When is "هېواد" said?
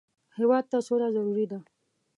0.37-0.63